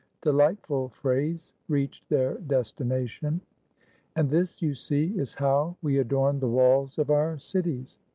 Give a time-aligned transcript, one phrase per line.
[0.23, 1.53] Delightful phrase!
[1.67, 3.39] 'Reached their destination.'
[4.15, 7.99] And this, you see, is how we adorn the walls of our cities.